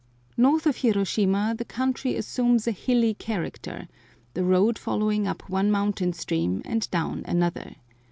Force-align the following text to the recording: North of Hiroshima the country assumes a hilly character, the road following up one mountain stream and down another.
North 0.35 0.65
of 0.65 0.77
Hiroshima 0.77 1.53
the 1.55 1.63
country 1.63 2.15
assumes 2.15 2.67
a 2.67 2.71
hilly 2.71 3.13
character, 3.13 3.87
the 4.33 4.43
road 4.43 4.79
following 4.79 5.27
up 5.27 5.47
one 5.47 5.69
mountain 5.69 6.11
stream 6.11 6.63
and 6.65 6.89
down 6.89 7.21
another. 7.27 7.75